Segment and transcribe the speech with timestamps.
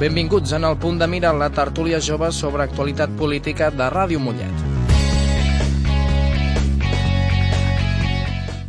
[0.00, 4.62] Benvinguts en el punt de mira la tertúlia jove sobre actualitat política de Ràdio Mollet.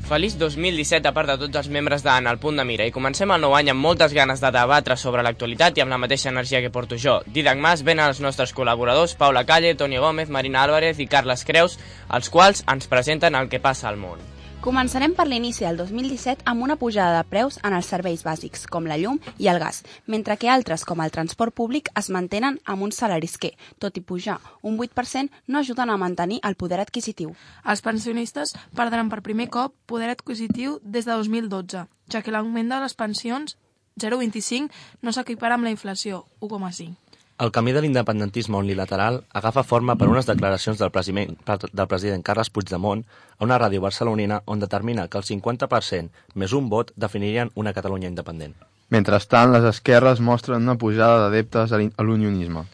[0.09, 2.91] Feliç 2017 a part de tots els membres de En el punt de mira i
[2.91, 6.27] comencem el nou any amb moltes ganes de debatre sobre l'actualitat i amb la mateixa
[6.35, 7.21] energia que porto jo.
[7.25, 11.79] Didac Mas, ven els nostres col·laboradors Paula Calle, Toni Gómez, Marina Álvarez i Carles Creus,
[12.11, 14.19] els quals ens presenten el que passa al món.
[14.61, 18.85] Començarem per l'inici del 2017 amb una pujada de preus en els serveis bàsics, com
[18.85, 22.85] la llum i el gas, mentre que altres, com el transport públic, es mantenen amb
[22.85, 27.33] uns salaris que, tot i pujar un 8%, no ajuden a mantenir el poder adquisitiu.
[27.65, 32.83] Els pensionistes perdran per primer cop poder adquisitiu des de 2012, ja que l'augment de
[32.85, 33.57] les pensions
[33.97, 34.69] 0,25
[35.01, 37.00] no s'equipara amb la inflació, 1,5.
[37.41, 42.51] El camí de l'independentisme unilateral agafa forma per unes declaracions del president, del president Carles
[42.53, 47.73] Puigdemont a una ràdio barcelonina on determina que el 50% més un vot definirien una
[47.73, 48.53] Catalunya independent.
[48.93, 52.67] Mentrestant, les esquerres mostren una pujada d'adeptes a l'unionisme.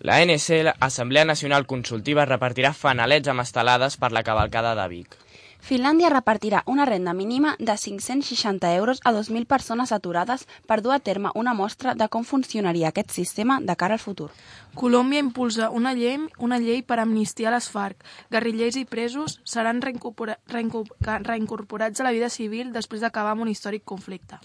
[0.00, 0.50] La ANC,
[0.80, 5.14] Assemblea Nacional Consultiva, repartirà fanalets amb estelades per la cavalcada de Vic.
[5.60, 11.00] Finlàndia repartirà una renda mínima de 560 euros a 2.000 persones aturades per dur a
[11.00, 14.30] terme una mostra de com funcionaria aquest sistema de cara al futur.
[14.74, 18.04] Colòmbia impulsa una llei, una llei per amnistiar les FARC.
[18.30, 24.38] Guerrillers i presos seran reincorporats a la vida civil després d'acabar amb un històric conflicte.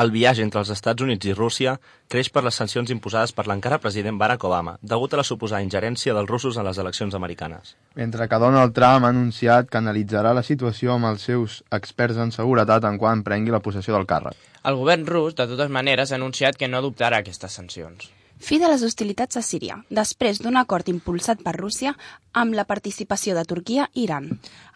[0.00, 1.74] El viatge entre els Estats Units i Rússia
[2.08, 6.14] creix per les sancions imposades per l'encara president Barack Obama, degut a la suposada ingerència
[6.16, 7.74] dels russos en les eleccions americanes.
[8.00, 12.32] Mentre que Donald Trump ha anunciat que analitzarà la situació amb els seus experts en
[12.32, 14.38] seguretat en quan prengui la possessió del càrrec.
[14.64, 18.08] El govern rus, de totes maneres, ha anunciat que no adoptarà aquestes sancions.
[18.40, 21.92] Fi de les hostilitats a Síria, després d'un acord impulsat per Rússia
[22.32, 24.30] amb la participació de Turquia i Iran.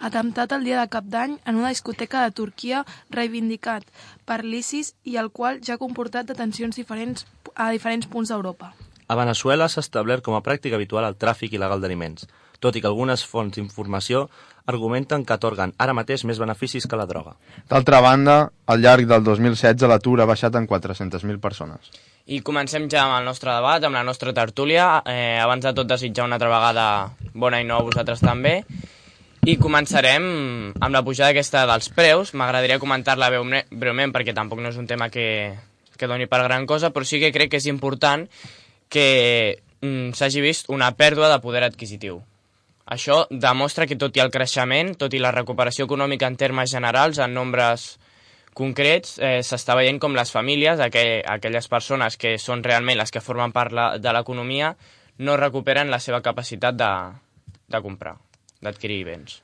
[0.04, 3.88] Atemptat el dia de cap d'any en una discoteca de Turquia reivindicat
[4.28, 7.24] per l'ISIS i el qual ja ha comportat detencions diferents
[7.56, 8.74] a diferents punts d'Europa.
[9.08, 12.28] A Venezuela s'ha establert com a pràctica habitual el tràfic il·legal d'aliments,
[12.60, 14.26] tot i que algunes fonts d'informació
[14.66, 17.38] argumenten que atorguen ara mateix més beneficis que la droga.
[17.68, 21.90] D'altra banda, al llarg del 2016 l'atur ha baixat en 400.000 persones.
[22.24, 25.02] I comencem ja amb el nostre debat, amb la nostra tertúlia.
[25.04, 26.86] Eh, abans de tot desitjar una altra vegada
[27.34, 28.62] bona i no a vosaltres també.
[29.44, 30.24] I començarem
[30.72, 32.32] amb la pujada aquesta dels preus.
[32.32, 35.52] M'agradaria comentar-la breument perquè tampoc no és un tema que,
[35.98, 38.24] que doni per gran cosa, però sí que crec que és important
[38.88, 42.22] que mm, s'hagi vist una pèrdua de poder adquisitiu.
[42.88, 47.20] Això demostra que tot i el creixement, tot i la recuperació econòmica en termes generals,
[47.20, 47.98] en nombres
[48.54, 53.22] concrets eh, s'està veient com les famílies, aquell, aquelles persones que són realment les que
[53.24, 54.74] formen part la, de l'economia,
[55.18, 56.90] no recuperen la seva capacitat de,
[57.70, 58.16] de comprar,
[58.62, 59.40] d'adquirir béns.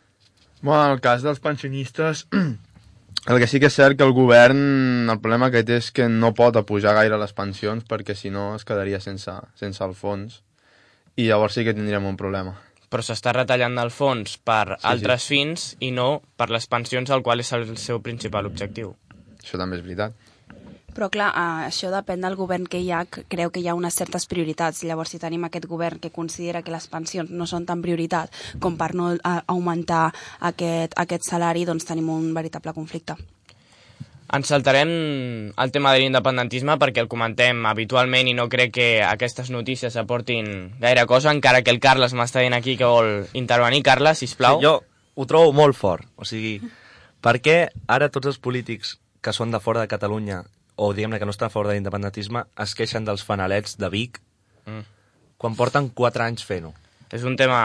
[0.62, 2.26] Bueno, en el cas dels pensionistes,
[3.30, 6.08] el que sí que és cert que el govern, el problema que té és que
[6.08, 10.40] no pot apujar gaire les pensions perquè si no es quedaria sense, sense el fons
[11.18, 12.56] i llavors sí que tindríem un problema
[12.90, 15.36] però s'està retallant del fons per sí, altres sí.
[15.36, 18.96] fins i no per les pensions, al qual és el seu principal objectiu.
[19.40, 20.26] Això també és veritat.
[20.90, 23.76] Però clar, eh, això depèn del govern que hi ha, que creu que hi ha
[23.78, 24.82] unes certes prioritats.
[24.84, 28.76] Llavors, si tenim aquest govern que considera que les pensions no són tan prioritat com
[28.76, 30.08] per no eh, augmentar
[30.50, 33.16] aquest, aquest salari, doncs tenim un veritable conflicte.
[34.30, 34.90] Ens saltarem
[35.58, 40.70] el tema de l'independentisme perquè el comentem habitualment i no crec que aquestes notícies aportin
[40.78, 43.82] gaire cosa, encara que el Carles m'està dient aquí que vol intervenir.
[43.82, 44.60] Carles, sisplau.
[44.60, 44.76] Sí, jo
[45.14, 46.06] ho trobo molt fort.
[46.16, 46.60] O sigui,
[47.20, 47.56] per què
[47.90, 50.44] ara tots els polítics que són de fora de Catalunya
[50.80, 54.22] o diguem-ne que no estan a favor de l'independentisme es queixen dels fanalets de Vic
[54.64, 54.84] mm.
[55.42, 56.72] quan porten 4 anys fent-ho?
[57.12, 57.60] És un tema,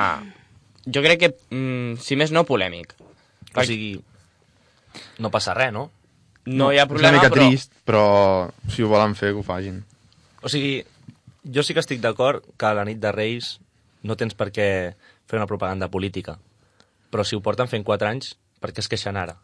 [0.89, 2.97] jo crec que, mm, si més no, polèmic.
[3.55, 3.93] O sigui,
[5.23, 5.91] no passa res, no?
[6.45, 7.49] No, hi ha problema, és una mica però...
[7.49, 8.05] trist, però
[8.71, 9.81] si ho volen fer, que ho fagin.
[10.45, 10.77] O sigui,
[11.45, 13.55] jo sí que estic d'acord que a la nit de Reis
[14.05, 14.69] no tens per què
[15.25, 16.37] fer una propaganda política.
[17.09, 19.37] Però si ho porten fent 4 anys, per què es queixen ara?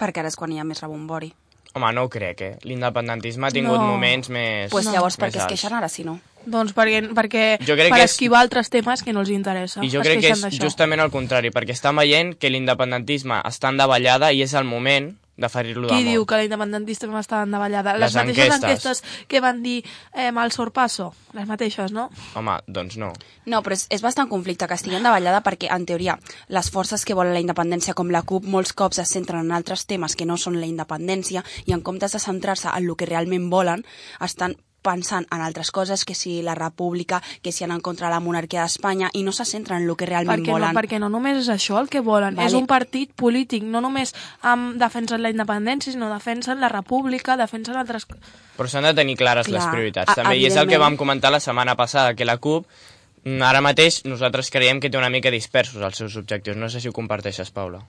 [0.00, 1.32] Perquè ara és quan hi ha més rebombori.
[1.74, 2.52] Home, no ho crec, eh?
[2.68, 3.88] L'independentisme ha tingut no.
[3.88, 4.70] moments més...
[4.70, 4.92] Pues no.
[4.94, 6.20] llavors per què es queixen ara, si no?
[6.46, 8.46] Doncs perquè, perquè jo crec per que esquivar és...
[8.46, 9.82] altres temes que no els interessa.
[9.82, 13.80] I jo crec que és justament el contrari, perquè estan veient que l'independentisme està en
[13.80, 17.94] davallada i és el moment de ferir-lo Qui diu que l'independentista està en davallada?
[17.98, 19.00] Les, les mateixes enquestes.
[19.02, 19.80] enquestes que van dir
[20.12, 22.08] eh, mal sorpasso, les mateixes, no?
[22.38, 23.12] Home, doncs no.
[23.46, 27.04] No, però és, és bastant conflicte que estigui en davallada perquè, en teoria, les forces
[27.04, 30.28] que volen la independència, com la CUP, molts cops es centren en altres temes que
[30.28, 33.84] no són la independència i en comptes de centrar-se en el que realment volen,
[34.20, 34.54] estan
[34.84, 38.62] pensant en altres coses, que si la república, que si anar en contra la monarquia
[38.66, 40.74] d'Espanya, i no se centren en el que realment perquè volen.
[40.74, 42.46] no, perquè no només és això el que volen, Vale.
[42.46, 44.12] és un partit polític, no només
[44.44, 48.06] um, defensen la independència, sinó defensen la república, defensen altres...
[48.54, 50.12] Però s'han de tenir clares Clar, les prioritats.
[50.12, 52.66] a- També, i és el que vam comentar la setmana passada, que la CUP,
[53.24, 56.56] mm, ara mateix, nosaltres creiem que té una mica dispersos els seus objectius.
[56.56, 57.80] No sé si ho comparteixes, Paula.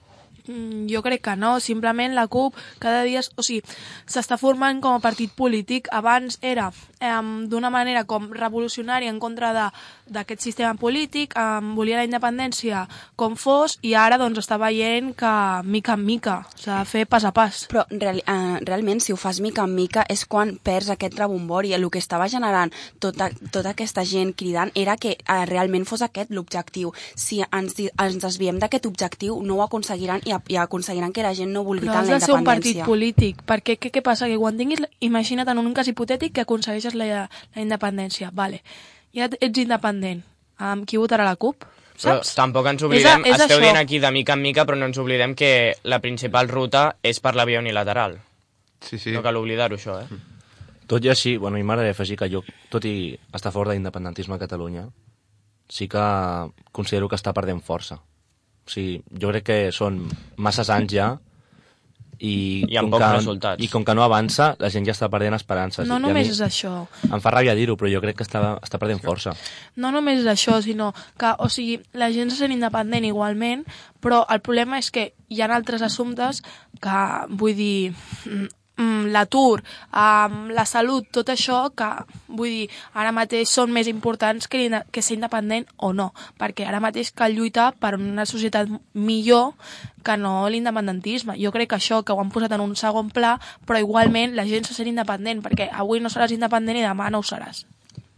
[0.46, 3.62] Mm, Jo crec que no, simplement la CUP cada dia, o sigui,
[4.06, 5.90] s'està formant com a partit polític.
[5.92, 6.70] Abans era
[7.00, 9.52] um, d'una manera com revolucionària en contra
[10.06, 15.32] d'aquest sistema polític, um, volia la independència com fos, i ara doncs està veient que
[15.64, 17.64] mica en mica s'ha de fer pas a pas.
[17.70, 21.72] Però real, eh, realment, si ho fas mica en mica, és quan perds aquest rebombori.
[21.76, 26.30] El que estava generant tota, tota aquesta gent cridant era que eh, realment fos aquest
[26.30, 26.92] l'objectiu.
[27.14, 31.52] Si ens, ens desviem d'aquest objectiu, no ho aconseguiran i, i aconseguiran que la gent
[31.52, 32.86] no vulgui Però tant has la de ser un partit independència.
[32.86, 34.28] polític, perquè què, què passa?
[34.30, 36.46] Que quan tinguis, imagina't en un cas hipotètic que
[36.86, 38.62] aconsegueixes la, la independència, vale.
[39.14, 40.22] ja ets independent,
[40.58, 41.64] amb qui votarà la CUP?
[41.96, 42.34] Però Saps?
[42.36, 43.62] tampoc ens És a- oblidem, és esteu això.
[43.62, 47.20] dient aquí de mica en mica, però no ens oblidem que la principal ruta és
[47.20, 48.18] per la via unilateral.
[48.82, 49.12] Sí, sí.
[49.12, 50.06] No cal oblidar-ho, això, eh?
[50.86, 53.68] Tot i així, bueno, a mi m'agradaria afegir que jo, tot i estar a favor
[53.68, 54.88] de l'independentisme a Catalunya,
[55.68, 57.94] sí que considero que està perdent força.
[57.96, 60.06] O sigui, jo crec que són
[60.36, 61.08] masses anys ja
[62.18, 63.64] i, I amb com pocs que, resultats.
[63.64, 65.88] I com que no avança, la gent ja està perdent esperances.
[65.88, 66.72] No I només mi és això.
[67.10, 69.36] Em fa ràbia dir-ho, però jo crec que està, està perdent força.
[69.76, 73.66] No només és això, sinó que, o sigui, la gent se sent independent igualment,
[74.00, 76.42] però el problema és que hi ha altres assumptes
[76.80, 77.00] que,
[77.36, 77.94] vull dir,
[78.76, 79.62] l'atur,
[79.92, 81.88] um, la salut, tot això que,
[82.28, 86.82] vull dir, ara mateix són més importants que, que ser independent o no, perquè ara
[86.84, 89.54] mateix cal lluitar per una societat millor
[90.06, 91.38] que no l'independentisme.
[91.40, 93.36] Jo crec que això que ho han posat en un segon pla,
[93.66, 97.24] però igualment la gent se sent independent, perquè avui no seràs independent i demà no
[97.24, 97.64] ho seràs.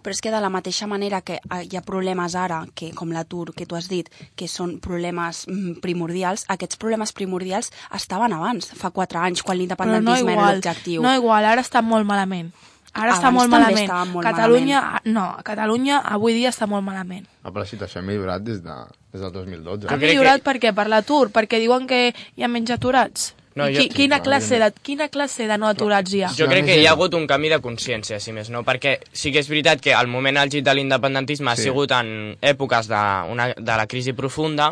[0.02, 3.10] Però és que de la mateixa manera que eh, hi ha problemes ara, que com
[3.10, 4.08] l'atur que tu has dit,
[4.38, 9.58] que són problemes mm, primordials, aquests problemes primordials estaven abans, fa quatre anys, quan Però
[9.58, 11.02] no l'independentisme era igual, l'objectiu.
[11.02, 12.52] no igual, ara està molt malament.
[12.94, 13.84] Ara està Abans molt també malament.
[13.90, 17.26] estava molt Catalunya, no, Catalunya avui dia està molt malament.
[17.44, 18.76] Ah, però la situació ha millorat des, de,
[19.12, 19.86] des del 2012.
[19.90, 20.72] Ha crec millorat que- per què?
[20.74, 21.28] Per l'atur?
[21.30, 23.34] perquè diuen que hi ha menys aturats.
[23.58, 26.30] No, I jo- qui, quina, classe de, quina classe de no aturats hi ha?
[26.38, 29.32] Jo crec que hi ha hagut un canvi de consciència, si més no, perquè sí
[29.34, 31.60] que és veritat que el moment àlgid de l'independentisme Sí.
[31.60, 33.02] ha sigut en èpoques de,
[33.34, 34.70] una, de la crisi profunda,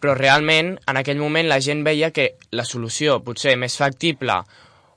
[0.00, 4.38] però realment en aquell moment la gent veia que la solució potser més factible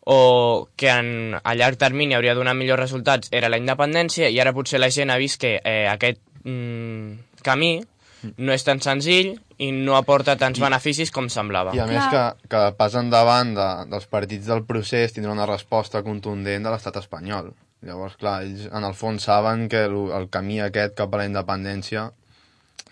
[0.06, 4.52] o que en, a llarg termini hauria donat millors resultats era la independència i ara
[4.56, 7.78] potser la gent ha vist que eh, aquest mm, camí
[8.38, 11.74] no és tan senzill i no aporta tants beneficis com semblava.
[11.76, 16.04] I a més que, que pas endavant de, dels partits del procés tindrà una resposta
[16.06, 17.52] contundent de l'estat espanyol.
[17.84, 21.28] Llavors, clar, ells en el fons saben que el, el camí aquest cap a la
[21.28, 22.06] independència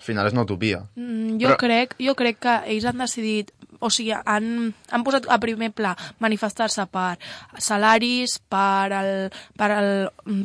[0.02, 0.82] al final és una utopia.
[0.96, 3.52] Mm, jo, Però- crec, jo crec que ells han decidit,
[3.82, 7.18] o sigui, han, han posat a primer pla manifestar-se per
[7.58, 9.12] salaris, per, el,
[9.58, 9.92] per, el,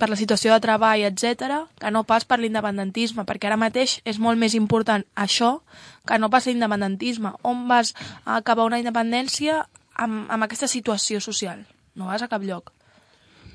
[0.00, 4.20] per la situació de treball, etc, que no pas per l'independentisme, perquè ara mateix és
[4.22, 5.58] molt més important això
[6.06, 7.34] que no pas l'independentisme.
[7.44, 7.92] On vas
[8.24, 9.62] acabar una independència
[9.94, 11.62] amb, amb aquesta situació social?
[11.96, 12.72] No vas a cap lloc.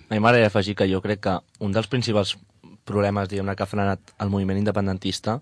[0.09, 2.35] A mi m'agradaria afegir que jo crec que un dels principals
[2.85, 5.39] problemes diguem que ha frenat el moviment independentista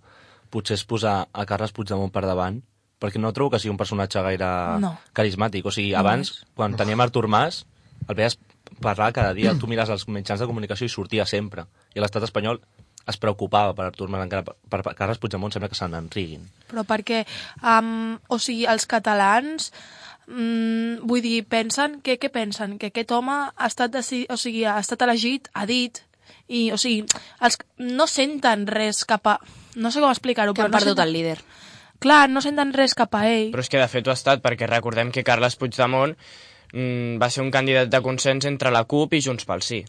[0.53, 2.59] potser és posar a Carles Puigdemont per davant,
[2.99, 4.49] perquè no trobo que sigui un personatge gaire
[4.83, 4.97] No.
[5.13, 5.65] carismàtic.
[5.65, 6.45] O sigui, No abans, és.
[6.55, 7.65] quan teníem Artur Mas,
[8.07, 8.37] el veies
[8.81, 11.65] parlar cada dia, tu mires els mitjans de comunicació i sortia sempre.
[11.95, 12.59] I l'estat espanyol
[13.09, 16.43] es preocupava per Artur Mas, encara per, per Carles Puigdemont sembla que se n'enriguin.
[16.69, 17.23] Però perquè,
[17.63, 19.71] um, o sigui, els catalans,
[20.27, 22.77] mm, vull dir, pensen, que, què pensen?
[22.77, 24.25] Que aquest home ha estat, deci...
[24.29, 26.03] o sigui, ha estat elegit, ha dit,
[26.47, 27.05] i, o sigui,
[27.41, 29.39] els, no senten res cap a...
[29.75, 31.07] No sé com explicar-ho, que però han no perdut senten...
[31.07, 31.39] el líder.
[31.99, 33.49] Clar, no senten res cap a ell.
[33.51, 37.29] Però és que de fet ho ha estat, perquè recordem que Carles Puigdemont mm, va
[37.29, 39.83] ser un candidat de consens entre la CUP i Junts pel Sí.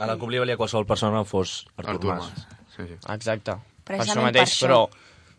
[0.00, 2.28] A la CUP li valia qualsevol persona fos Artur, Artur Mas.
[2.32, 2.60] Mas.
[2.76, 2.98] Sí, sí.
[3.12, 3.56] Exacte.
[3.84, 4.66] Per això mateix, per això.
[4.66, 4.78] però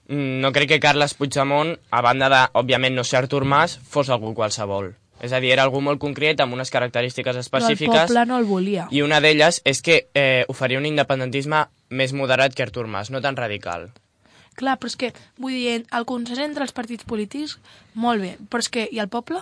[0.09, 4.09] mm, no crec que Carles Puigdemont, a banda de, òbviament, no ser Artur Mas, fos
[4.13, 4.93] algú qualsevol.
[5.23, 8.37] És a dir, era algú molt concret, amb unes característiques però el específiques, poble no
[8.41, 8.87] el volia.
[8.91, 13.21] i una d'elles és que eh, oferia un independentisme més moderat que Artur Mas, no
[13.21, 13.91] tan radical.
[14.55, 17.57] Clar, però és que, vull dir, el consens entre els partits polítics,
[17.95, 19.41] molt bé, però és que, i el poble?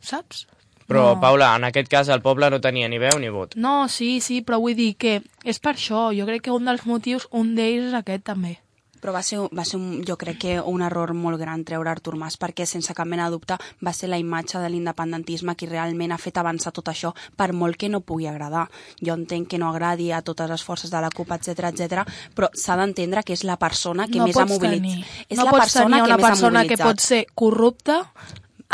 [0.00, 0.46] Saps?
[0.88, 1.20] Però, No.
[1.20, 3.54] Paula, en aquest cas el poble no tenia ni veu ni vot.
[3.56, 6.10] No, sí, sí, però vull dir que és per això.
[6.16, 8.58] Jo crec que un dels motius, un d'ells és aquest també.
[9.02, 12.14] Però va ser, va ser un, jo crec que un error molt gran treure Artur
[12.20, 16.14] Mas, perquè sense cap mena de dubte va ser la imatge de l'independentisme qui realment
[16.14, 18.68] ha fet avançar tot això, per molt que no pugui agradar.
[19.02, 22.06] Jo entenc que no agradi a totes les forces de la CUP, etc etc,
[22.36, 25.26] però s'ha d'entendre que és la persona que no més ha mobilitzat.
[25.28, 28.00] És no la pots persona tenir que una ha persona que pot ser corrupta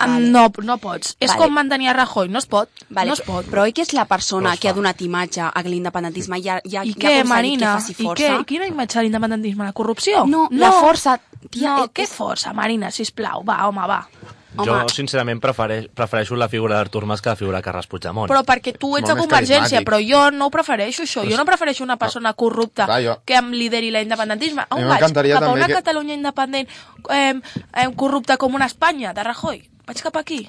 [0.07, 0.28] Vale.
[0.31, 1.17] no, no pots.
[1.21, 1.43] És Vale.
[1.43, 2.69] com mantenir a Rajoy, no es pot.
[2.90, 3.47] Vale, no es pot.
[3.47, 6.40] però oi que és la persona No que ha donat imatge a l'independentisme?
[6.43, 7.75] Ja, ja, I ja què, aconseguit Marina?
[7.76, 8.25] Que faci I força?
[8.38, 8.45] què?
[8.47, 9.64] Quina imatge de l'independentisme?
[9.64, 10.26] La corrupció?
[10.26, 11.21] No, la força...
[11.50, 13.43] Tia, no, és- què força, Marina, sisplau?
[13.45, 14.07] Va, home, va.
[14.59, 14.88] Jo, Home.
[14.90, 18.26] sincerament, prefereix, prefereixo la figura d'Artur Mas que la figura de Carles Puigdemont.
[18.28, 21.23] Però perquè tu ets de Convergència, però jo no ho prefereixo, això.
[21.31, 24.62] Jo no prefereixo una persona corrupta Clar, jo- que em lideri l'independentisme.
[24.69, 24.99] A On vaig?
[24.99, 26.69] Cap a una que- Catalunya independent
[27.11, 27.35] eh,
[27.75, 29.71] eh, corrupta com una Espanya, de Rajoy.
[29.88, 30.42] Vaig cap aquí.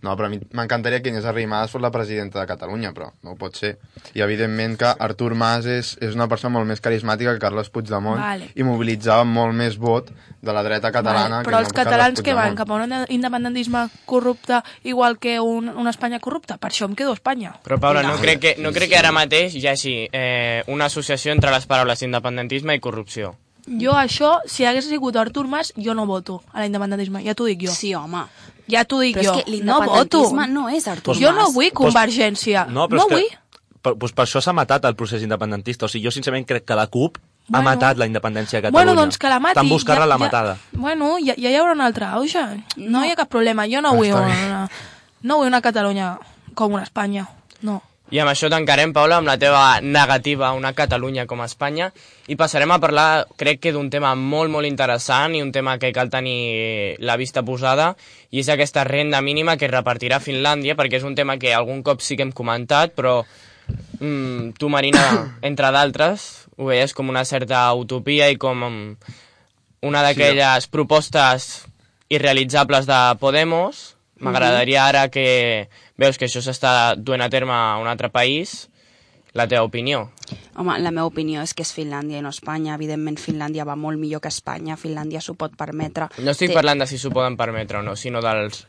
[0.00, 3.34] No, però a mi m'encantaria que Inés Arrimadas fos la presidenta de Catalunya, però no
[3.34, 3.74] ho pot ser.
[4.16, 8.16] I evidentment que Artur Mas és, és una persona molt més carismàtica que Carles Puigdemont
[8.16, 8.48] Vale.
[8.56, 10.08] i mobilitzava molt més vot
[10.40, 12.78] de la dreta catalana Vale, que però no els Carles catalans que van cap a
[12.80, 17.52] un independentisme corrupte igual que un, una Espanya corrupta, per això em quedo a Espanya.
[17.62, 18.22] Però, Paula, no, No.
[18.24, 22.00] crec que, no crec que ara mateix hi hagi eh, una associació entre les paraules
[22.08, 23.36] independentisme i corrupció.
[23.66, 27.66] Jo això, si hagués sigut Artur Mas, jo no voto a l'independentisme, ja t'ho dic
[27.66, 27.72] jo.
[27.72, 28.24] Sí, home.
[28.70, 29.38] Ja t'ho dic Però jo.
[29.40, 30.22] és que no voto.
[30.48, 31.54] no és Artur Jo no Mas.
[31.54, 32.66] vull convergència.
[32.66, 33.38] No, però no és que, vull.
[33.82, 35.86] Per, doncs per això s'ha matat el procés independentista.
[35.86, 37.18] O sigui, jo sincerament crec que la CUP
[37.50, 37.58] Bueno.
[37.68, 38.84] ha matat la independència de Catalunya.
[38.92, 39.56] Bueno, doncs que la mati.
[39.58, 40.56] Estan buscant la matada.
[40.72, 42.44] Bueno, ja, ja hi haurà una altra auge.
[42.76, 43.66] No, hi ha cap problema.
[43.66, 44.46] Jo no vull, està bé.
[44.46, 44.68] una,
[45.22, 46.18] no vull una Catalunya
[46.54, 47.26] com una Espanya.
[47.62, 47.82] No.
[48.10, 51.92] I amb això tancarem, Paula, amb la teva negativa a una Catalunya com a Espanya
[52.26, 55.92] i passarem a parlar, crec que d'un tema molt, molt interessant i un tema que
[55.94, 57.92] cal tenir la vista posada
[58.34, 62.02] i és aquesta renda mínima que repartirà Finlàndia perquè és un tema que algun cop
[62.02, 63.20] sí que hem comentat però
[64.00, 65.06] mm, tu, Marina,
[65.52, 66.26] entre d'altres,
[66.58, 69.16] ho veies com una certa utopia i com mm,
[69.86, 71.62] una d'aquelles propostes
[72.10, 73.99] irrealitzables de Podemos.
[74.20, 78.68] M'agradaria ara que veus que això s'està duent a terme a un altre país,
[79.32, 80.10] la teva opinió.
[80.56, 82.74] Home, la meva opinió és que és Finlàndia i no Espanya.
[82.74, 84.76] Evidentment, Finlàndia va molt millor que Espanya.
[84.76, 86.08] Finlàndia s'ho pot permetre.
[86.18, 88.66] No estic Té- parlant de si s'ho poden permetre o no, sinó dels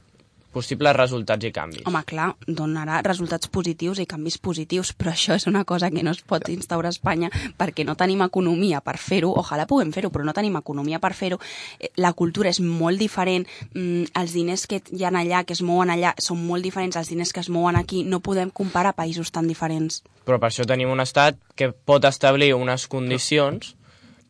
[0.52, 1.86] possibles resultats i canvis.
[1.90, 6.12] Home, clar, donarà resultats positius i canvis positius, però això és una cosa que no
[6.12, 9.32] es pot instaurar a Espanya perquè no tenim economia per fer-ho.
[9.42, 11.40] Ojalà puguem fer-ho, però no tenim economia per fer-ho.
[11.80, 15.62] Eh, La cultura és molt diferent, mm, els diners que hi ha allà, que es
[15.62, 18.04] mouen allà, són molt diferents als diners que es mouen aquí.
[18.04, 20.04] No podem comparar països tan diferents.
[20.26, 23.76] Però per això tenim un estat que pot establir unes condicions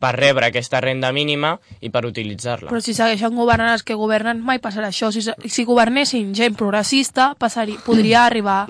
[0.02, 2.72] per rebre aquesta renda mínima i per utilitzar-la.
[2.72, 5.12] Però si segueixen governant els que governen, mai passarà això.
[5.14, 8.64] Si, si governessin gent progressista, passaria, podria arribar.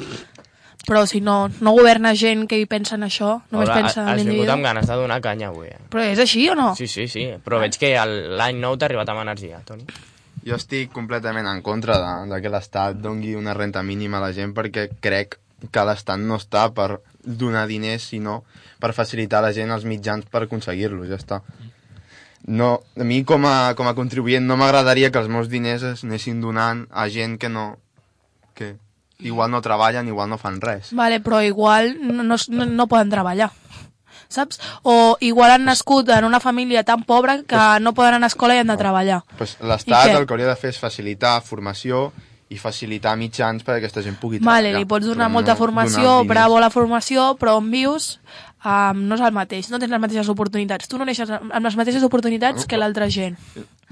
[0.82, 4.08] Però si no, no governa gent que hi pensa en això, només Paula, pensa en
[4.10, 4.62] has vingut amb l'individu.
[4.66, 5.78] ganes de donar canya avui, eh?
[5.92, 6.72] Però és així o no?
[6.76, 9.86] Sí, sí, sí, però veig que l'any nou t'ha arribat amb energia, Toni.
[10.42, 14.32] Jo estic completament en contra de, de que l'Estat dongui una renta mínima a la
[14.34, 15.38] gent perquè crec
[15.70, 18.42] que l'Estat no està per donar diners, sinó
[18.82, 21.42] per facilitar a la gent els mitjans per aconseguir-los, ja està.
[22.46, 26.02] No, a mi com a, com a contribuent no m'agradaria que els meus diners es
[26.02, 27.76] anessin donant a gent que no...
[28.54, 28.74] que
[29.22, 30.90] igual no treballen, igual no fan res.
[30.98, 33.52] Vale, però igual no, no, no, poden treballar.
[34.32, 34.58] Saps?
[34.82, 38.56] O igual han nascut en una família tan pobra que no poden anar a escola
[38.56, 39.20] i han de treballar.
[39.38, 42.08] Pues L'Estat el que hauria de fer és facilitar formació
[42.52, 44.80] i facilitar mitjans perquè aquesta gent pugui Vale, treballar.
[44.84, 48.18] li pots donar però molta no formació, donar bravo la formació, però on vius
[48.64, 50.88] um, no és el mateix, no tens les mateixes oportunitats.
[50.88, 53.38] Tu no neixes amb les mateixes oportunitats que l'altra gent.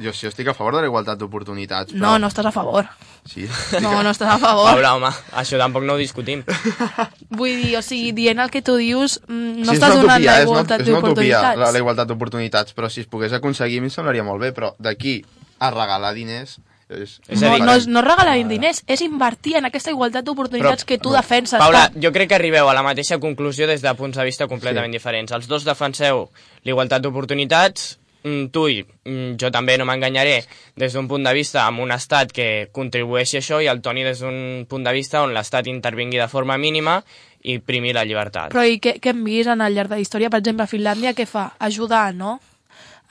[0.01, 2.01] Jo sí, estic a favor de la igualtat d'oportunitats, però...
[2.01, 2.87] No, no estàs a favor.
[3.29, 3.45] Sí,
[3.85, 4.71] No, no estàs a favor.
[4.71, 5.11] Paula, home,
[5.43, 6.41] això tampoc no ho discutim.
[7.41, 10.39] Vull dir, o sigui, dient el que tu dius, mm, no sí, estàs donant utopia,
[10.39, 11.75] la igualtat és una utopia, la, d'oportunitats.
[11.77, 14.73] la igualtat d'oportunitats, però si es pogués aconseguir a mi em semblaria molt bé, però
[14.79, 15.21] d'aquí
[15.61, 16.59] a regalar diners...
[16.91, 20.27] És, És a No, no, és, no és regalar diners, és invertir en aquesta igualtat
[20.27, 21.59] d'oportunitats que tu defenses.
[21.63, 22.03] Paula, tant.
[22.03, 24.99] jo crec que arribeu a la mateixa conclusió des de punts de vista completament sí.
[24.99, 25.33] diferents.
[25.33, 26.27] Els dos defenseu
[26.67, 30.43] l'igualtat d'oportunitats, mm, tu i mm, jo també no m'enganyaré
[30.77, 34.05] des d'un punt de vista amb un estat que contribueixi a això i el Toni
[34.05, 37.01] des d'un punt de vista on l'estat intervingui de forma mínima
[37.43, 38.51] i primi la llibertat.
[38.53, 40.29] Però i què, què hem vist en el llarg de la història?
[40.29, 41.53] Per exemple, Finlàndia què fa?
[41.59, 42.39] Ajudar, no?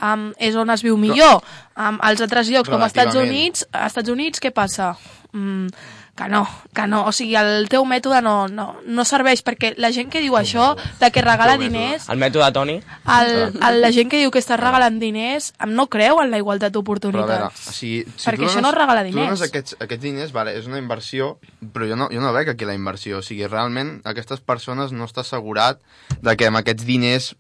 [0.02, 1.42] Um, és on es viu millor.
[1.76, 3.16] Um, als altres llocs, com als Estats.
[3.20, 4.94] Units, als Estats Units què passa?
[5.34, 5.68] Mm,
[6.20, 6.42] que no,
[6.76, 7.06] que no.
[7.08, 10.74] O sigui, el teu mètode no, no, no serveix, perquè la gent que diu això,
[11.00, 11.70] de que regala mètode.
[11.70, 12.76] diners, El mètode, Toni?
[13.16, 16.38] el, el, la gent que diu que està regalant diners em no creu en la
[16.42, 17.68] igualtat Però a veure, d'oportunitats.
[17.70, 19.28] o sigui, si Perquè tu això dones, no regala Tu diners.
[19.30, 21.38] dones aquests, aquests diners, vale, és una inversió,
[21.74, 23.20] però jo no, jo no veig aquí la inversió.
[23.20, 25.80] O sigui, realment aquestes persones no està assegurat
[26.22, 27.36] de que amb aquests diners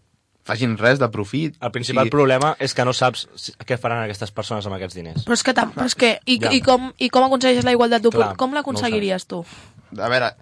[0.50, 1.56] facin res de profit.
[1.62, 2.14] El principal Sí.
[2.18, 3.28] problema és que no saps
[3.66, 5.24] què faran aquestes persones amb aquests diners.
[5.26, 6.52] Però és que, tam, però és que i, Ja.
[6.52, 8.38] i, com, i com aconsegueixes la igualtat d'oportunitats?
[8.42, 9.44] Com no l'aconseguiries tu?
[9.98, 10.34] A veure,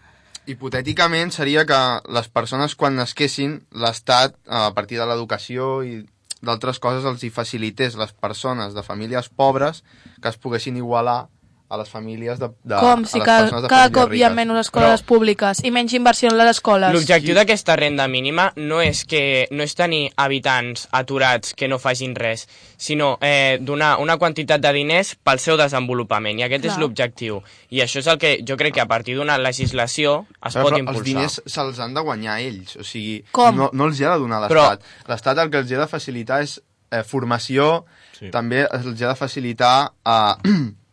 [0.48, 1.80] hipotèticament seria que
[2.14, 6.06] les persones quan nasquessin, l'Estat, a partir de l'educació i
[6.42, 9.84] d'altres coses, els hi facilités les persones de famílies pobres
[10.22, 11.28] que es poguessin igualar
[11.69, 15.01] a les famílies de, de Com si les cada, cada cop hi ha menys escoles
[15.03, 16.93] públiques i menys inversió en les escoles?
[16.95, 22.15] L'objectiu d'aquesta renda mínima no és que no és tenir habitants aturats que no facin
[22.15, 22.45] res,
[22.77, 26.81] sinó eh, donar una quantitat de diners pel seu desenvolupament, i aquest és Clar.
[26.86, 27.41] l'objectiu.
[27.75, 30.71] I això és el que jo crec que a partir d'una legislació es Però, pot
[30.71, 31.01] però impulsar.
[31.03, 33.55] els diners se'ls han de guanyar ells, o sigui, Com?
[33.59, 34.88] no, no els hi ha de donar Però- l'Estat.
[35.12, 37.83] L'Estat el que els hi ha de facilitar és eh, formació,
[38.17, 38.31] Sí.
[38.31, 40.33] també els hi ha de facilitar, eh,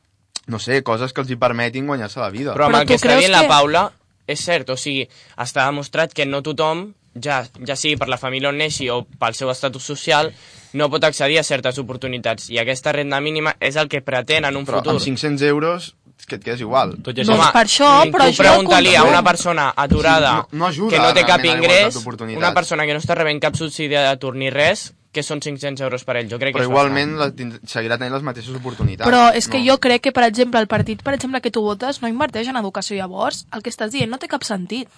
[0.47, 2.55] no sé, coses que els hi permetin guanyar-se la vida.
[2.55, 3.93] Però amb Però el tu que està creus dient la que- Paula,
[4.27, 8.49] és cert, o sigui, està demostrat que no tothom, ja, ja sigui per la família
[8.49, 10.33] on neixi o pel seu estatus social,
[10.73, 12.49] no pot accedir a certes oportunitats.
[12.51, 14.93] I aquesta renda mínima és el que pretén en un però futur.
[14.97, 16.97] amb 500 euros és que et quedes igual.
[17.03, 20.37] Tot i No, això, per això, però tu això pregunta-li a una persona aturada Sí,
[20.53, 22.39] no- no ajuda que no té cap realment a la ingrés, d'oportunitats.
[22.39, 26.03] una persona que no està rebent cap subsidi d'atur ni res, que són 500 euros
[26.05, 26.29] per ell.
[26.31, 27.29] Jo crec que Però és igualment la,
[27.71, 29.07] seguirà tenint les mateixes oportunitats.
[29.09, 29.69] Però és que no.
[29.71, 32.59] jo crec que, per exemple, el partit, per exemple, que tu votes no inverteix en
[32.61, 32.99] educació.
[32.99, 34.91] Llavors, el que estàs dient no té cap sentit.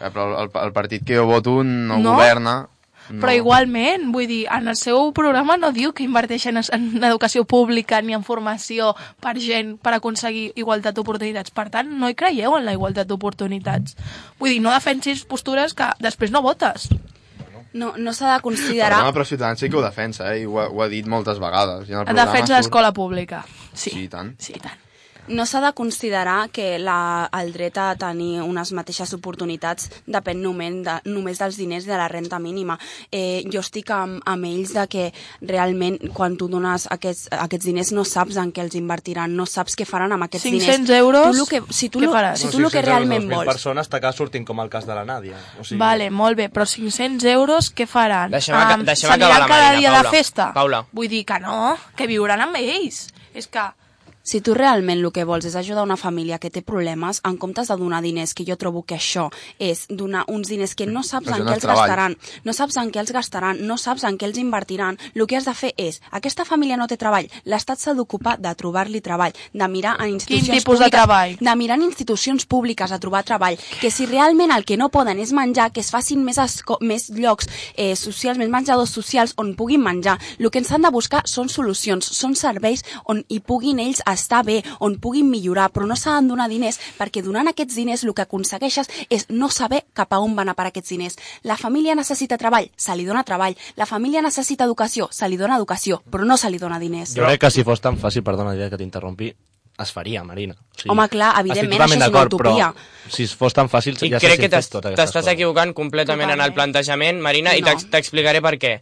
[0.00, 2.16] Eh, Però el, el partit que jo voto no, No?
[2.16, 2.56] governa.
[3.08, 3.22] No.
[3.22, 7.46] Però igualment, vull dir, en el seu programa no diu que inverteixen en, en educació
[7.48, 8.90] pública ni en formació
[9.24, 11.54] per gent per aconseguir igualtat d'oportunitats.
[11.56, 13.96] Per tant, no hi creieu en la igualtat d'oportunitats.
[14.38, 16.90] Vull dir, no defensis postures que després no votes.
[17.74, 19.12] No, no s'ha de Perdona, considerar...
[19.12, 20.42] però Ciutadans sí que ho defensa, eh?
[20.42, 21.88] I ho, ha- ho ha dit moltes vegades.
[21.88, 23.44] I en el defensa de surt- l'escola pública.
[23.74, 23.90] Sí.
[23.90, 24.34] Sí, tant.
[24.40, 24.78] Sí, tant.
[25.28, 30.78] No s'ha de considerar que la, el dret a tenir unes mateixes oportunitats depèn només,
[30.86, 32.78] de, només dels diners de la renta mínima.
[33.12, 35.06] Eh, jo estic amb, amb ells de que
[35.42, 39.76] realment quan tu dones aquests, aquests diners no saps en què els invertiran, no saps
[39.78, 40.94] què faran amb aquests 500 diners.
[40.98, 42.38] euros, tu lo que, si tu, què lo, faràs?
[42.40, 43.50] si no, tu el que 600 euros, realment 2.000 vols...
[43.52, 45.40] persones t'acaba sortint com el cas de la Nàdia.
[45.60, 48.32] O sigui, Vale, molt bé, però 500 euros què faran?
[48.32, 50.08] Deixem Am, deixem acabar la cada Marina, dia Paula.
[50.08, 50.48] de festa?
[50.56, 50.84] Paula.
[50.92, 53.08] Vull dir que no, que viuran amb ells.
[53.34, 53.66] És que...
[54.28, 57.70] Si tu realment el que vols és ajudar una família que té problemes, en comptes
[57.70, 61.30] de donar diners, que jo trobo que això és donar uns diners que no saps
[61.32, 61.86] en què els treball.
[61.88, 65.38] gastaran, no saps en què els gastaran, no saps en què els invertiran, el que
[65.38, 69.32] has de fer és, aquesta família no té treball, l'Estat s'ha d'ocupar de trobar-li treball,
[69.32, 71.38] de mirar en institucions tipus de públiques, treball?
[71.40, 75.24] de mirar en institucions públiques a trobar treball, que si realment el que no poden
[75.24, 76.36] és menjar, que es facin més,
[76.82, 80.18] més llocs eh, socials, més menjadors socials on puguin menjar.
[80.36, 84.17] El que ens han de buscar són solucions, són serveis on hi puguin ells estar
[84.44, 88.14] bé, on puguin millorar, però no s'han de donar diners, perquè donant aquests diners el
[88.14, 91.16] que aconsegueixes és no saber cap a on van a per aquests diners.
[91.42, 93.56] La família necessita treball, se li dona treball.
[93.76, 97.14] La família necessita educació, se li dona educació, però no se li dona diners.
[97.14, 99.32] Jo crec que si fos tan fàcil, perdona idea que t'interrompi,
[99.78, 100.54] es faria, Marina.
[100.88, 102.72] O Home, clar, evidentment, totalment això és una utopia.
[102.74, 106.54] Però si fos tan fàcil, I ja crec que t'estàs equivocant completament en el Totalment.
[106.56, 107.68] plantejament, Marina, i No.
[107.68, 108.80] t'ex- t'explicaré per què.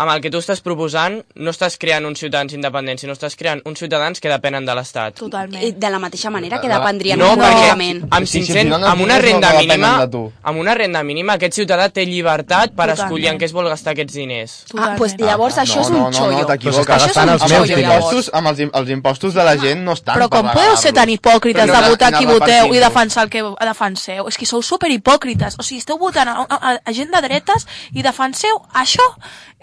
[0.00, 3.60] Amb el que tu estàs proposant, no estàs creant uns ciutadans independents, sinó estàs creant
[3.68, 5.14] uns ciutadans que depenen de l'Estat.
[5.18, 5.60] Totalment.
[5.62, 8.06] Eh, De la mateixa manera que De la- dependrien No, perquè econòmicament.
[8.10, 10.08] amb, Si- si 500, donen amb una no renda depenen mínima,
[10.42, 12.98] amb una renda mínima, aquest ciutadà té llibertat per Totalment.
[13.04, 14.64] escollir en què es vol gastar aquests diners.
[14.74, 15.20] Ah, doncs Totalment.
[15.20, 16.38] llavors Ah, això no, és un no, no, xollo.
[16.40, 16.88] no, t'equivoques.
[16.96, 20.16] Això és un amb xollo, impostos, amb els, els impostos de la gent no estan
[20.16, 23.42] Però com per podeu ser tan hipòcrites de votar qui voteu i defensar el que
[23.66, 24.28] defenseu?
[24.28, 25.56] És que sou superhipòcrites.
[25.58, 29.04] O sigui, esteu votant a, a, a gent de dretes i defenseu això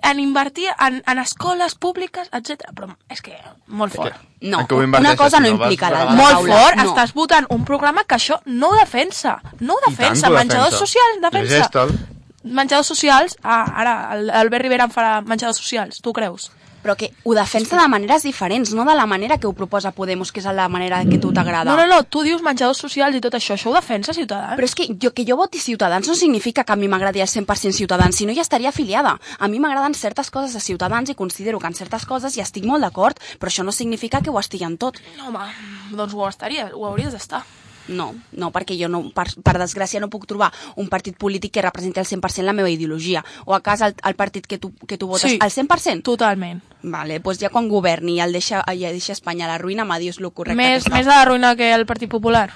[0.03, 2.67] en invertir en, en escoles públiques, etc.
[2.75, 3.37] Però és que
[3.67, 4.19] molt fort.
[4.41, 6.15] No, què ho una cosa no no implica l'altra.
[6.19, 6.91] Molt fort, no.
[6.91, 9.39] estàs votant un programa que això no ho defensa.
[9.59, 10.27] No ho defensa.
[10.27, 10.85] que Menjadors defensa.
[10.85, 11.47] socials, defensa.
[11.55, 11.97] Llegeix-te'l.
[12.43, 16.51] Menjadors socials, ah, ara el- Albert Rivera em farà menjadors socials, tu creus?
[16.87, 20.31] Però que ho defensa de maneres diferents, no de la manera que ho proposa Podemos,
[20.31, 21.67] que és la manera que tu t'agrada.
[21.67, 24.55] No, no, no, tu dius menjadors socials i tot això, això ho defensa Ciutadans?
[24.55, 27.27] Però és que jo, que jo voti Ciutadans no significa que a mi m'agradi el
[27.27, 29.17] 100% Ciutadans, si no ja estaria afiliada.
[29.37, 32.63] A mi m'agraden certes coses de Ciutadans i considero que en certes coses hi estic
[32.63, 35.03] molt d'acord, però això no significa que ho estigui en tot.
[35.19, 35.51] No, home,
[35.91, 37.43] doncs ho estaria, ho hauries d'estar.
[37.87, 41.61] No, no, perquè jo, no, per, per desgràcia, no puc trobar un partit polític que
[41.63, 43.23] representi al 100% la meva ideologia.
[43.45, 45.39] O a casa el, el partit que tu, que tu votes Sí.
[45.41, 46.03] al 100%?
[46.03, 46.61] Totalment.
[46.83, 49.85] Vale, doncs ja quan governi i el deixa, i el deixa Espanya a la ruïna,
[49.87, 52.49] m'adius el correcte Més, que més de la ruïna que el Partit Popular.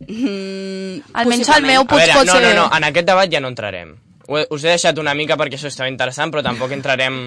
[0.00, 2.42] Mm, Almenys el meu A pot, veure, pot no, ser...
[2.54, 3.94] no, no, en aquest debat ja no entrarem.
[4.28, 7.18] Us he deixat una mica perquè això estava interessant, però tampoc entrarem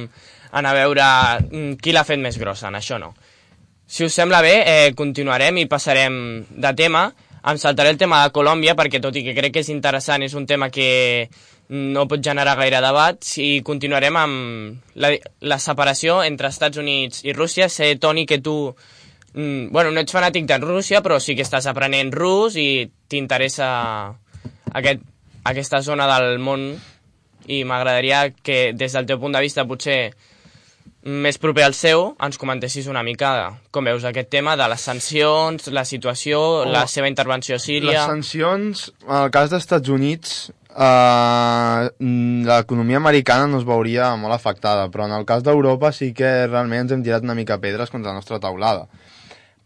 [0.52, 1.06] en a veure
[1.48, 3.14] mm, qui l'ha fet més grossa, en això no.
[3.90, 7.08] Si us sembla bé, eh, continuarem i passarem de tema
[7.43, 10.36] em saltaré el tema de Colòmbia perquè tot i que crec que és interessant, és
[10.36, 11.30] un tema que
[11.69, 15.13] no pot generar gaire debat i continuarem amb la,
[15.45, 17.69] la separació entre Estats Units i Rússia.
[17.69, 18.56] Sé, Toni, que tu
[19.34, 23.69] mm, bueno, no ets fanàtic de Rússia, però sí que estàs aprenent rus i t'interessa
[24.73, 25.06] aquest,
[25.45, 26.73] aquesta zona del món
[27.49, 30.12] i m'agradaria que des del teu punt de vista potser
[31.04, 33.32] més proper al seu ens comentessis una mica
[33.72, 38.02] com veus aquest tema de les sancions, la situació, oh, la seva intervenció a Síria...
[38.02, 40.34] Les sancions, en el cas dels Estats Units,
[40.76, 41.90] eh,
[42.50, 46.86] l'economia americana no es veuria molt afectada, però en el cas d'Europa sí que realment
[46.86, 48.90] ens hem tirat una mica pedres contra la nostra taulada,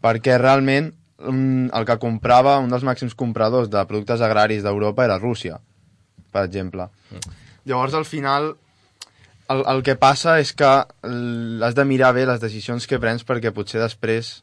[0.04, 5.18] perquè realment mm, el que comprava, un dels màxims compradors de productes agraris d'Europa era
[5.18, 5.58] Rússia,
[6.30, 6.92] per exemple.
[7.10, 7.40] Mm.
[7.64, 8.54] Llavors, al final,
[9.48, 13.52] el, el que passa és que has de mirar bé les decisions que prens perquè
[13.54, 14.38] potser després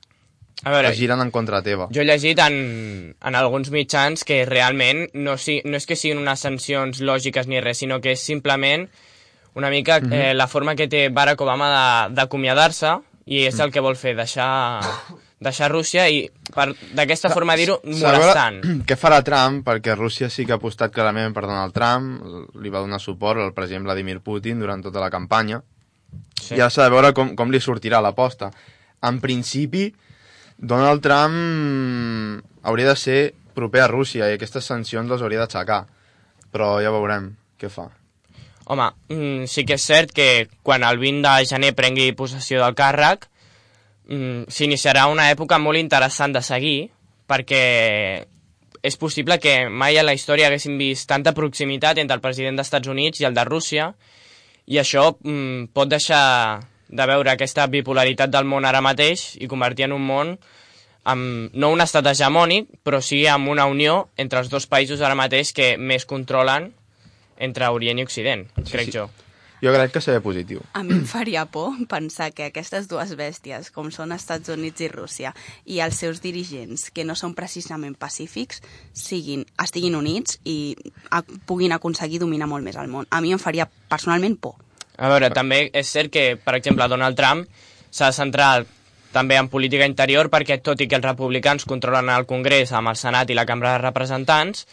[0.63, 1.87] a veure, es giren en contra teva.
[1.93, 6.21] Jo he llegit en, en alguns mitjans que realment no, si, no és que siguin
[6.21, 8.85] unes sancions lògiques ni res, sinó que és simplement
[9.57, 10.13] una mica mm -hmm.
[10.31, 14.81] eh, la forma que té Barack Obama d'acomiadar-se i és el que vol fer, deixar
[15.41, 16.21] deixar Rússia i
[16.93, 18.61] d'aquesta forma dir-ho molestant.
[18.87, 19.63] Què farà Trump?
[19.65, 22.21] Perquè Rússia sí que ha apostat clarament per Donald Trump,
[22.61, 25.61] li va donar suport al president Vladimir Putin durant tota la campanya,
[26.37, 26.55] sí.
[26.55, 28.51] i ara s'ha de veure com, com li sortirà l'aposta.
[29.09, 29.87] En principi,
[30.61, 33.21] Donald Trump hauria de ser
[33.57, 35.81] proper a Rússia i aquestes sancions les hauria d'aixecar,
[36.53, 37.89] però ja veurem què fa.
[38.71, 42.77] Home, mm, sí que és cert que quan el 20 de gener prengui possessió del
[42.77, 43.25] càrrec,
[44.11, 46.91] mm, s'iniciarà una època molt interessant de seguir,
[47.31, 47.63] perquè
[48.81, 52.67] és possible que mai a la història haguéssim vist tanta proximitat entre el president dels
[52.67, 53.91] Estats Units i el de Rússia,
[54.67, 59.87] i això mm, pot deixar de veure aquesta bipolaritat del món ara mateix i convertir
[59.87, 60.35] en un món
[61.07, 65.17] amb, no un estat hegemònic, però sí amb una unió entre els dos països ara
[65.17, 66.71] mateix que més controlen
[67.41, 68.97] entre Orient i Occident, sí, crec sí.
[68.99, 69.07] jo.
[69.61, 70.63] Jo crec que serà positiu.
[70.73, 74.89] A mi em faria por pensar que aquestes dues bèsties, com són Estats Units i
[74.89, 75.35] Rússia,
[75.69, 78.63] i els seus dirigents, que no són precisament pacífics,
[78.97, 80.73] siguin, estiguin units i
[81.11, 83.05] a, puguin aconseguir dominar molt més el món.
[83.13, 84.57] A mi em faria personalment por.
[84.97, 87.45] A veure, també és cert que, per exemple, Donald Trump
[87.91, 88.53] s'ha de centrar
[89.11, 92.97] també en política interior perquè, tot i que els republicans controlen el Congrés amb el
[92.97, 94.65] Senat i la Cambra de Representants,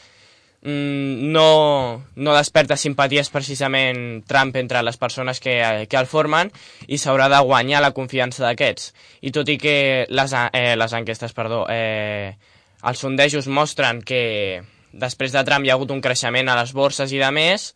[0.63, 6.51] no, no desperta simpaties precisament Trump entre les persones que, que el formen
[6.89, 8.93] i s'haurà de guanyar la confiança d'aquests.
[9.23, 12.35] I tot i que les, eh, les enquestes, perdó, eh,
[12.83, 17.13] els sondejos mostren que després de Trump hi ha hagut un creixement a les borses
[17.13, 17.75] i de més,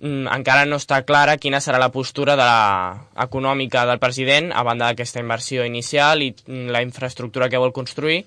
[0.00, 4.64] mm, encara no està clara quina serà la postura de la econòmica del president a
[4.64, 8.24] banda d'aquesta inversió inicial i mm, la infraestructura que vol construir,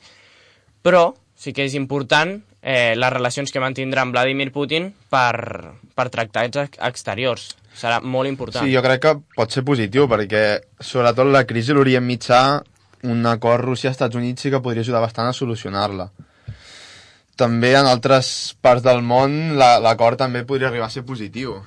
[0.82, 5.36] però sí que és important eh, les relacions que mantindrà amb Vladimir Putin per,
[5.94, 7.52] per tractats exteriors.
[7.76, 8.64] Serà molt important.
[8.64, 10.44] Sí, jo crec que pot ser positiu, perquè
[10.80, 12.42] sobretot la crisi l'Orient Mitjà,
[13.10, 16.08] un acord Rússia-Estats Units sí que podria ajudar bastant a solucionar-la.
[17.36, 21.58] També en altres parts del món l'acord la, també podria arribar a ser positiu,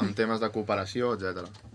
[0.00, 1.73] en temes de cooperació, etc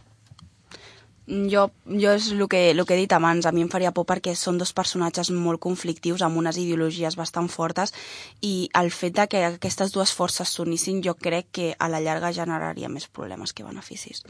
[1.29, 4.07] jo, jo és el que, el que he dit abans, a mi em faria por
[4.09, 7.93] perquè són dos personatges molt conflictius amb unes ideologies bastant fortes
[8.41, 12.33] i el fet de que aquestes dues forces s'unissin jo crec que a la llarga
[12.33, 14.23] generaria més problemes que beneficis.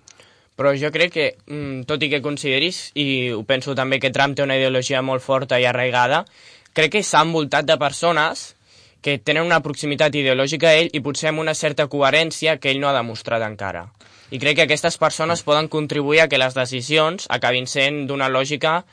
[0.60, 4.36] Però jo crec que, mm, tot i que consideris, i ho penso també que Trump
[4.36, 6.26] té una ideologia molt forta i arraigada,
[6.74, 8.56] crec que s'ha envoltat de persones
[9.02, 12.82] que tenen una proximitat ideològica a ell i potser amb una certa coherència que ell
[12.82, 13.88] no ha demostrat encara
[14.32, 18.84] i crec que aquestes persones poden contribuir a que les decisions acabin sent d'una lògica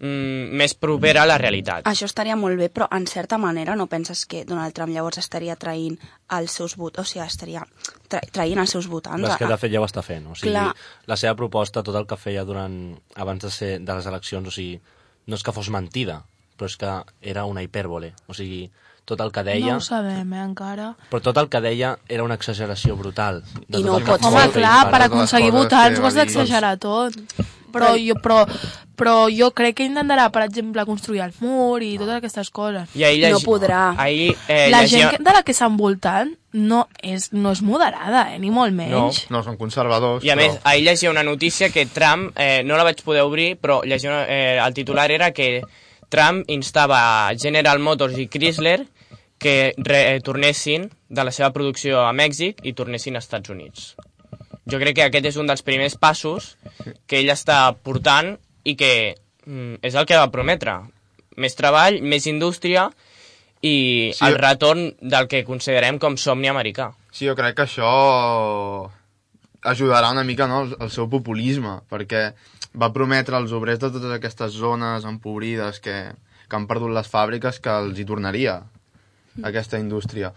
[0.00, 1.86] mm, més propera a la realitat.
[1.88, 5.56] Això estaria molt bé, però en certa manera no penses que Donald Trump llavors estaria
[5.60, 5.98] traint
[6.38, 7.66] els seus vots, o sigui, estaria
[8.08, 9.28] tra traint els seus votants?
[9.28, 10.72] És que de fet ja ho està fent, o sigui, Clar.
[11.06, 12.76] la seva proposta, tot el que feia durant,
[13.16, 14.80] abans de, ser, de les eleccions, o sigui,
[15.26, 16.22] no és que fos mentida,
[16.62, 18.68] però és que era una hipèrbole, o sigui,
[19.04, 19.72] tot el que deia...
[19.72, 20.92] No ho sabem, eh, encara.
[21.10, 23.42] Però tot el que deia era una exageració brutal.
[23.66, 27.18] I no ho pots Home, clar, per aconseguir votants ho has d'exagerar tot.
[27.72, 28.42] Però jo, però,
[29.00, 32.94] però jo crec que intentarà, per exemple, construir el mur i totes aquestes coses.
[32.94, 33.34] I ahir llegi...
[33.34, 33.82] No podrà.
[33.98, 35.08] Ahir, eh, la llegia...
[35.16, 39.24] gent de la que s'ha envoltant no és, no és moderada, eh, ni molt menys.
[39.32, 40.22] No, no són conservadors.
[40.22, 40.44] I a però...
[40.44, 44.12] més, ahir llegia una notícia que Trump, eh, no la vaig poder obrir, però llegia
[44.12, 45.62] una, eh, el titular era que
[46.12, 48.82] Trump instava General Motors i Chrysler
[49.42, 53.88] que re, tornessin de la seva producció a Mèxic i tornessin als Estats Units.
[54.70, 56.52] Jo crec que aquest és un dels primers passos
[57.10, 58.92] que ell està portant i que
[59.46, 60.76] mm, és el que va prometre.
[61.40, 62.90] Més treball, més indústria
[63.62, 64.24] i Sí.
[64.26, 66.92] el retorn del que considerem com somni americà.
[67.10, 68.90] Sí, jo crec que això
[69.62, 72.22] ajudarà una mica no, el, seu populisme, perquè
[72.78, 75.96] va prometre als obrers de totes aquestes zones empobrides que,
[76.48, 78.60] que han perdut les fàbriques que els hi tornaria
[79.42, 80.32] aquesta indústria.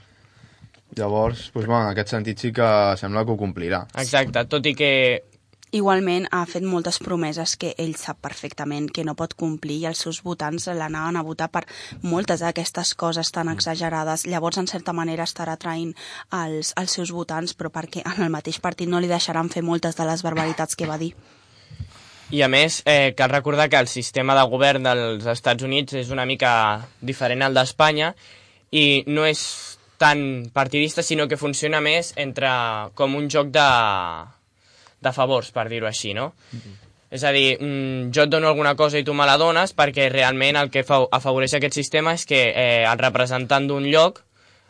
[0.96, 2.68] Llavors, doncs, bueno, en aquest sentit sí que
[3.00, 3.84] sembla que ho complirà.
[4.00, 4.92] Exacte, tot i que
[5.76, 10.00] Igualment ha fet moltes promeses que ell sap perfectament que no pot complir i els
[10.06, 11.66] seus votants l'anaven a votar per
[12.00, 14.24] moltes d'aquestes coses tan exagerades.
[14.24, 15.92] Llavors, en certa manera, estarà traint
[16.32, 20.00] els, els seus votants, però perquè en el mateix partit no li deixaran fer moltes
[20.00, 21.12] de les barbaritats que va dir.
[22.32, 26.10] I a més, eh, cal recordar que el sistema de govern dels Estats Units és
[26.10, 28.14] una mica diferent al d'Espanya
[28.72, 29.44] i no és
[30.00, 32.50] tan partidista, sinó que funciona més entre
[32.96, 33.68] com un joc de,
[35.02, 36.34] de favors, per dir-ho així, no?
[37.12, 40.10] És a dir, mm, jo et dono alguna cosa i tu me la dones perquè
[40.12, 44.24] realment el que fa, afavoreix aquest sistema és que eh, el representant d'un lloc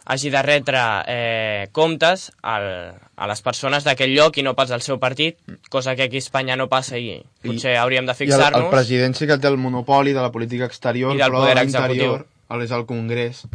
[0.06, 2.68] hagi de retre eh, comptes al,
[3.16, 6.26] a les persones d'aquell lloc i no pas al seu partit, cosa que aquí a
[6.26, 8.70] Espanya no passa i potser hauríem de I el, el fixar-nos.
[8.70, 12.20] president sí que té el monopoli de la política exterior, I del però poder executiu.
[12.62, 13.46] és el Congrés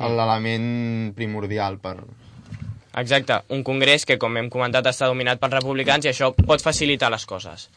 [0.00, 1.98] l'element primordial per...
[2.98, 7.10] Exacte, un congrés que, com hem comentat, està dominat pels republicans i això pot facilitar
[7.12, 7.68] les coses.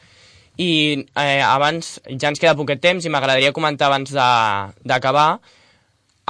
[0.58, 0.70] I
[1.18, 5.28] eh, abans, ja ens queda poquet temps i m'agradaria comentar abans d'acabar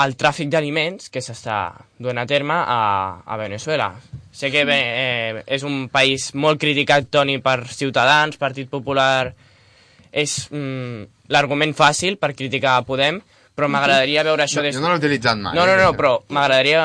[0.04, 1.58] el tràfic d'aliments que s'està
[2.02, 3.91] duent a terme a, a Venezuela.
[4.34, 9.34] Sé que eh, és un país molt criticat, Toni, per Ciutadans, Partit Popular...
[10.13, 13.15] És mm, l'argument fàcil per criticar Podem,
[13.58, 14.76] però m'agradaria veure això No, des...
[14.76, 15.56] jo no l'he utilitzat mai.
[15.58, 15.98] No, no, eh, no, aquest.
[15.98, 16.84] però m'agradaria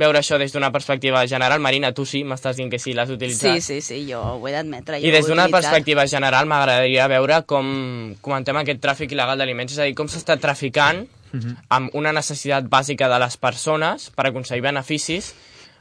[0.00, 1.60] veure això des d'una perspectiva general.
[1.60, 3.60] Marina, tu sí, m'estàs dient que sí, l'has utilitzat.
[3.60, 4.98] Sí, sí, sí, jo ho he d'admetre.
[4.98, 9.84] I des d'una perspectiva general m'agradaria veure com comentem aquest tràfic il·legal d'aliments, és a
[9.88, 11.56] dir, com s'està traficant Mhm.
[11.68, 15.34] amb una necessitat bàsica de les persones per aconseguir beneficis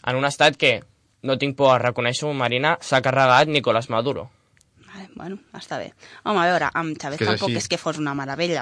[0.05, 0.83] en un estat que,
[1.23, 4.29] no tinc por a reconèixer-ho, Marina, s'ha carregat Nicolás Maduro.
[5.19, 5.89] Bueno, està bé.
[6.23, 7.57] Home, a veure, amb Chávez És que és tampoc així.
[7.59, 8.61] és que fos una meravella.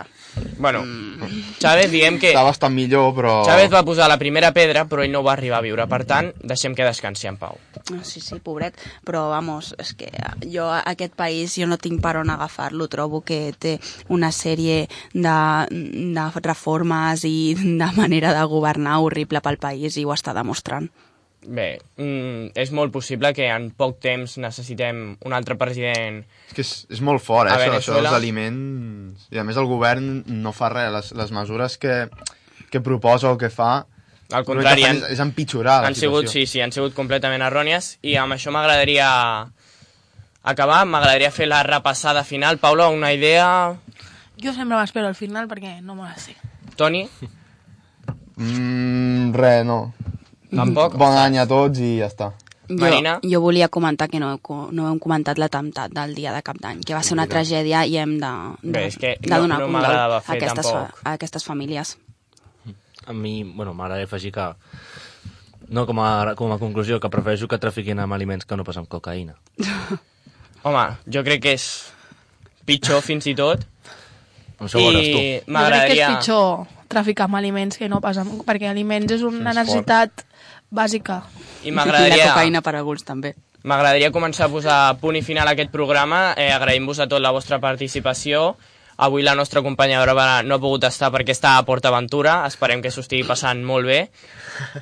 [0.57, 1.53] Bueno, Mm.
[1.61, 3.45] Chávez, diguem que Està bastant millor, però...
[3.45, 5.85] Chávez va posar la primera pedra, però ell no va arribar a viure.
[5.87, 7.59] Per tant, deixem que descansi en pau.
[7.93, 8.73] Ah, Sí, sí, pobret,
[9.05, 10.09] però vamos, és que
[10.51, 13.77] jo a aquest país jo no tinc per on agafar-lo, trobo que té
[14.09, 15.37] una sèrie de,
[15.69, 20.89] de reformes i de manera de governar horrible pel país i ho està demostrant.
[21.45, 26.23] Bé, mm, és molt possible que en poc temps necessitem un altre president.
[26.49, 28.09] És que és, és molt fort, eh, A això, això Venezuela.
[28.09, 29.27] dels aliments...
[29.31, 30.89] I a més el govern no fa res.
[30.91, 32.07] Les, les mesures que,
[32.71, 33.85] que proposa o que fa...
[34.33, 36.41] Al contrari, han, és, és empitjorar la han sigut, situació.
[36.47, 39.07] sí, sí, han sigut completament errònies i amb això m'agradaria
[40.43, 42.57] acabar, m'agradaria fer la repassada final.
[42.59, 43.77] Paula, una idea?
[44.43, 46.35] Jo sempre m'espero al final perquè no me la sé.
[46.75, 47.05] Toni?
[48.35, 49.93] Mm, res, no.
[50.53, 50.95] Tampoc?
[50.99, 52.31] Bon any a tots i ja està.
[52.67, 53.13] Jo, Marina?
[53.23, 54.33] jo volia comentar que no,
[54.75, 57.95] no hem comentat l'atemptat del dia de cap d'any, que va ser una tragèdia i
[57.97, 58.31] hem de,
[58.61, 61.97] de, Bé, és que de no- donar no condol m'agradava a aquestes, a aquestes famílies.
[63.07, 64.49] A mi, bueno, m'agradaria afegir que...
[65.69, 68.77] No, com a, com a conclusió, que prefereixo que trafiquin amb aliments que no pas
[68.79, 69.35] amb cocaïna.
[70.67, 71.65] Home, jo crec que és
[72.67, 73.63] pitjor fins i tot.
[74.59, 75.19] Això ho veuràs tu.
[75.23, 78.41] I Jo crec que és pitjor traficar amb aliments que no pas amb...
[78.47, 80.23] perquè aliments és una És fort.
[80.69, 81.21] Bàsica.
[81.63, 82.31] I I la m'agradaria...
[82.31, 83.35] cocaïna per alguns també.
[83.67, 86.33] M'agradaria començar a posar punt i final a aquest programa.
[86.37, 88.55] Eh, Agraïm-vos a tot la vostra participació.
[88.97, 92.39] Avui la nostra companya Bàrbara no ha pogut estar perquè està a Port Aventura.
[92.47, 93.99] Esperem que s'ho estigui passant molt bé.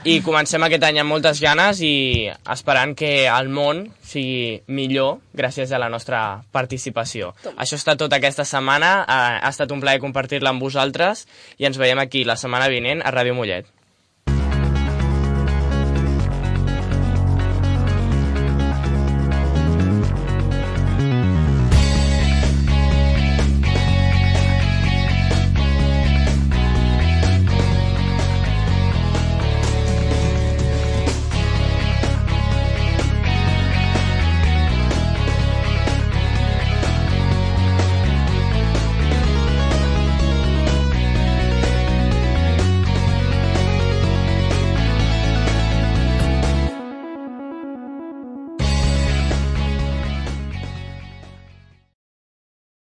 [0.07, 5.73] I comencem aquest any amb moltes ganes i esperant que el món sigui millor gràcies
[5.75, 6.21] a la nostra
[6.55, 7.33] participació.
[7.57, 9.01] Això està tot aquesta setmana.
[9.03, 11.27] Eh, ha estat un plaer compartir-la amb vosaltres
[11.59, 13.67] i ens veiem aquí la setmana vinent a Ràdio Mollet.